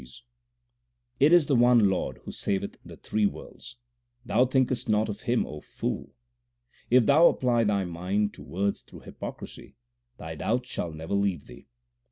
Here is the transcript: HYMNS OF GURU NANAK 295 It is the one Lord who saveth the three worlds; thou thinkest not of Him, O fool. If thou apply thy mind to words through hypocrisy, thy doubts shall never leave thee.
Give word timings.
HYMNS 0.01 0.23
OF 0.23 1.19
GURU 1.19 1.29
NANAK 1.29 1.29
295 1.29 1.31
It 1.31 1.33
is 1.35 1.45
the 1.45 1.63
one 1.63 1.89
Lord 1.91 2.17
who 2.25 2.31
saveth 2.31 2.77
the 2.83 2.97
three 2.97 3.25
worlds; 3.27 3.75
thou 4.25 4.45
thinkest 4.45 4.89
not 4.89 5.09
of 5.09 5.21
Him, 5.21 5.45
O 5.45 5.59
fool. 5.61 6.15
If 6.89 7.05
thou 7.05 7.27
apply 7.27 7.65
thy 7.65 7.85
mind 7.85 8.33
to 8.33 8.41
words 8.41 8.81
through 8.81 9.01
hypocrisy, 9.01 9.75
thy 10.17 10.33
doubts 10.33 10.69
shall 10.71 10.91
never 10.91 11.13
leave 11.13 11.45
thee. 11.45 11.67